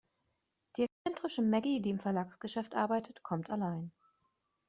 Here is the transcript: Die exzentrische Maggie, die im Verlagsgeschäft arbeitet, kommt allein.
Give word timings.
Die 0.77 0.87
exzentrische 1.05 1.43
Maggie, 1.43 1.79
die 1.79 1.91
im 1.91 1.99
Verlagsgeschäft 1.99 2.73
arbeitet, 2.73 3.21
kommt 3.21 3.51
allein. 3.51 3.91